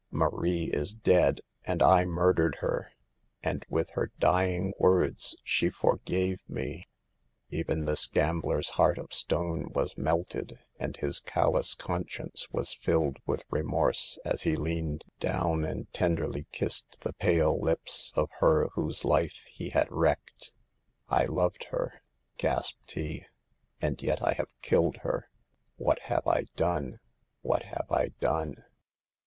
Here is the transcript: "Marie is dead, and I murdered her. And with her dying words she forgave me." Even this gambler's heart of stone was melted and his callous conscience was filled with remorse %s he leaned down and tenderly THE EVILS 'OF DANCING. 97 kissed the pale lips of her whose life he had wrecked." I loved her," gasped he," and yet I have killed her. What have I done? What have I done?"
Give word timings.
"Marie 0.09 0.63
is 0.63 0.95
dead, 0.95 1.41
and 1.63 1.83
I 1.83 2.05
murdered 2.05 2.55
her. 2.61 2.91
And 3.43 3.63
with 3.69 3.91
her 3.91 4.11
dying 4.17 4.73
words 4.79 5.37
she 5.43 5.69
forgave 5.69 6.41
me." 6.49 6.87
Even 7.51 7.85
this 7.85 8.07
gambler's 8.07 8.69
heart 8.69 8.97
of 8.97 9.13
stone 9.13 9.69
was 9.75 9.95
melted 9.99 10.57
and 10.79 10.97
his 10.97 11.19
callous 11.19 11.75
conscience 11.75 12.49
was 12.49 12.73
filled 12.73 13.17
with 13.27 13.45
remorse 13.51 14.17
%s 14.25 14.41
he 14.41 14.55
leaned 14.55 15.05
down 15.19 15.63
and 15.63 15.87
tenderly 15.93 16.47
THE 16.51 16.57
EVILS 16.59 16.85
'OF 16.95 16.99
DANCING. 16.99 17.01
97 17.01 17.01
kissed 17.01 17.01
the 17.01 17.13
pale 17.53 17.59
lips 17.61 18.11
of 18.15 18.31
her 18.39 18.69
whose 18.73 19.05
life 19.05 19.45
he 19.51 19.69
had 19.69 19.85
wrecked." 19.91 20.55
I 21.09 21.25
loved 21.25 21.65
her," 21.65 22.01
gasped 22.39 22.93
he," 22.93 23.25
and 23.83 24.01
yet 24.01 24.23
I 24.23 24.33
have 24.33 24.49
killed 24.63 24.97
her. 25.03 25.29
What 25.77 25.99
have 25.99 26.25
I 26.27 26.45
done? 26.55 26.99
What 27.43 27.61
have 27.61 27.91
I 27.91 28.07
done?" 28.19 28.63